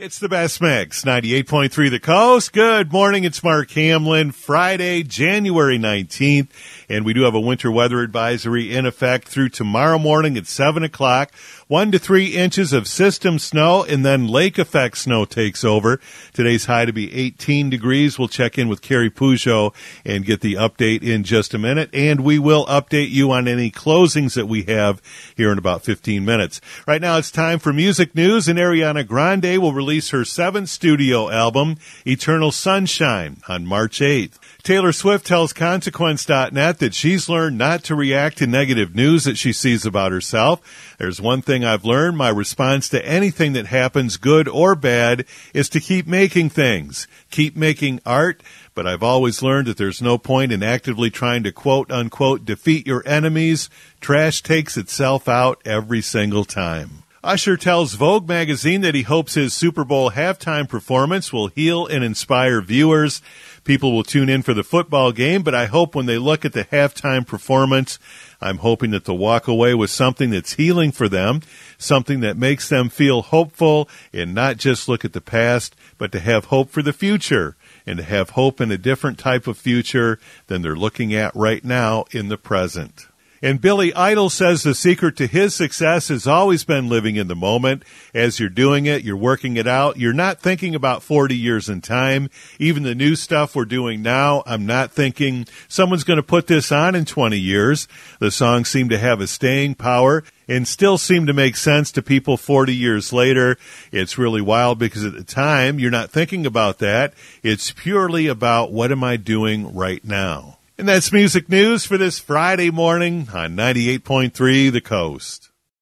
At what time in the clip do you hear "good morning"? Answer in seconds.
2.54-3.24